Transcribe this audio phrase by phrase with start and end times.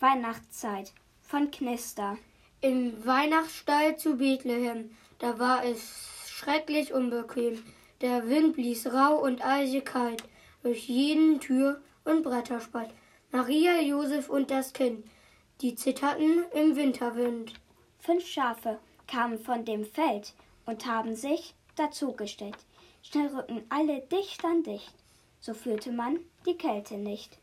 [0.00, 2.16] Weihnachtszeit von Knister.
[2.62, 7.62] Im Weihnachtsstall zu Bethlehem, da war es schrecklich unbequem.
[8.00, 10.24] Der Wind blies rau und eisig kalt
[10.62, 12.88] durch jeden Tür und Bretterspalt.
[13.30, 15.04] Maria, Josef und das Kind,
[15.60, 17.52] die zitterten im Winterwind.
[17.98, 20.32] Fünf Schafe kamen von dem Feld
[20.64, 22.56] und haben sich dazugestellt.
[23.02, 24.94] Schnell rücken alle dicht an dicht,
[25.40, 27.38] so fühlte man die Kälte nicht.